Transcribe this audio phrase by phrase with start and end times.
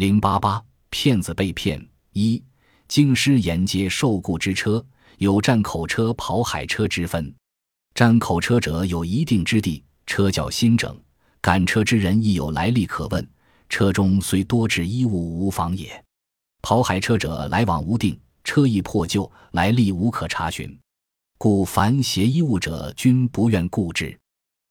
[0.00, 1.78] 零八八骗子被骗
[2.14, 2.42] 一
[2.88, 4.82] 京师沿街受雇之车
[5.18, 7.34] 有站口车跑海车之分，
[7.94, 10.98] 站口车者有一定之地，车较新整，
[11.42, 13.28] 赶车之人亦有来历可问，
[13.68, 16.02] 车中虽多置衣物无妨也。
[16.62, 20.74] 跑海车者来往无定，车亦破旧，来历无可查询，
[21.36, 24.18] 故凡携衣物者均不愿固之。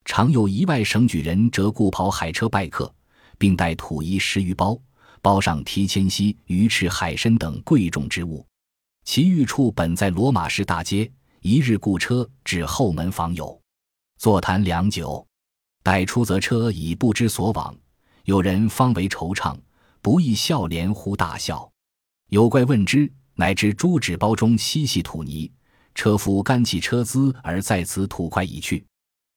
[0.06, 2.92] 常有一外省举人折雇跑海车拜客，
[3.38, 4.76] 并带土衣十余包，
[5.22, 8.46] 包上提铅锡、鱼翅、海参等贵重之物。
[9.06, 13.60] 其御处本在罗马市大街，一日雇车至后门访友，
[14.18, 15.26] 坐谈良久，
[15.84, 17.76] 待出则车已不知所往。
[18.26, 19.58] 有人方为惆怅，
[20.02, 21.70] 不亦笑脸呼大笑。
[22.30, 25.52] 有怪问之，乃知朱纸包中细细土泥，
[25.96, 28.86] 车夫干起车资而在此土块已去。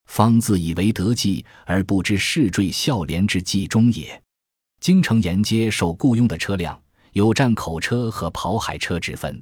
[0.05, 4.22] 方自以为得计，而不知是坠孝廉之计中也。
[4.83, 6.77] 京城沿街受雇佣的车辆，
[7.13, 9.41] 有站口车和跑海车之分。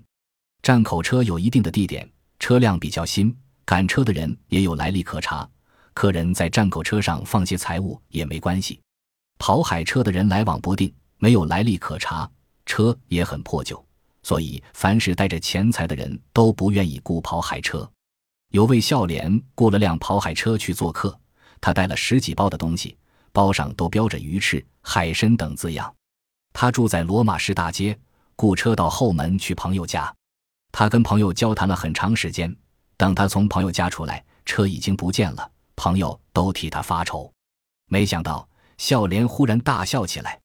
[0.62, 2.08] 站口车有一定的地点，
[2.38, 3.36] 车辆比较新，
[3.66, 5.50] 赶车的人也有来历可查。
[5.96, 8.80] 客人在站口车上放些财物也没关系。
[9.40, 12.30] 跑海车的人来往不定，没有来历可查，
[12.68, 13.84] 车也很破旧，
[14.22, 17.92] 所以凡是带着钱财的人都不愿意雇跑海车。
[18.52, 21.20] 有位孝廉雇了辆跑海车去做客，
[21.60, 22.96] 他带了十几包的东西，
[23.32, 25.94] 包上都标着鱼翅、海参等字样。
[26.54, 27.98] 他住在罗马市大街，
[28.36, 30.14] 雇车到后门去朋友家。
[30.72, 32.56] 他跟朋友交谈了很长时间，
[32.98, 37.32] 等他从朋友家出来，车已经不见了，朋友都替他发愁。
[37.88, 40.40] 没想到孝廉忽然大笑起来，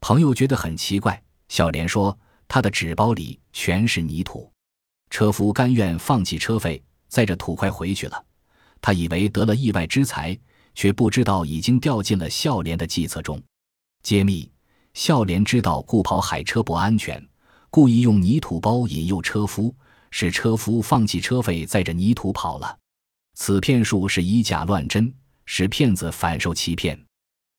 [0.00, 1.22] 朋友觉得很奇怪。
[1.48, 4.50] 孝廉说：“他的纸包里全是泥土，
[5.10, 8.24] 车夫甘愿放弃车费。”载着土块回去了，
[8.80, 10.34] 他以为得了意外之财，
[10.74, 13.40] 却不知道已经掉进了孝廉的计策中。
[14.02, 14.50] 揭秘：
[14.94, 17.24] 孝廉知道雇跑海车不安全，
[17.70, 19.74] 故意用泥土包引诱车夫，
[20.10, 22.78] 使车夫放弃车费，载着泥土跑了。
[23.34, 25.12] 此骗术是以假乱真，
[25.46, 27.02] 使骗子反受欺骗。